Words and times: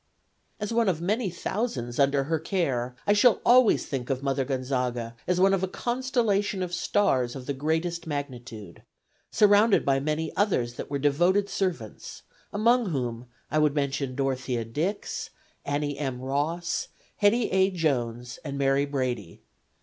"As 0.59 0.73
one 0.73 0.89
of 0.89 0.99
many 0.99 1.29
thousands 1.29 1.99
under 1.99 2.23
her 2.23 2.39
care 2.39 2.95
I 3.05 3.13
shall 3.13 3.39
always 3.45 3.85
think 3.85 4.09
of 4.09 4.23
Mother 4.23 4.43
Gonzaga 4.43 5.15
as 5.27 5.39
one 5.39 5.53
of 5.53 5.61
a 5.61 5.67
constellation 5.67 6.63
of 6.63 6.73
stars 6.73 7.35
of 7.35 7.45
the 7.45 7.53
greatest 7.53 8.07
magnitude 8.07 8.81
surrounded 9.29 9.85
by 9.85 9.99
many 9.99 10.35
others 10.35 10.73
that 10.73 10.89
were 10.89 10.97
devoted 10.97 11.49
servants, 11.49 12.23
among 12.51 12.87
whom 12.89 13.27
I 13.51 13.59
would 13.59 13.75
mention 13.75 14.15
Dorothea 14.15 14.65
Dix, 14.65 15.29
Annie 15.65 15.99
M. 15.99 16.19
Ross, 16.19 16.87
Hettie 17.17 17.51
A. 17.51 17.69
Jones 17.69 18.39
and 18.43 18.57
Mary 18.57 18.85
Brady. 18.87 19.43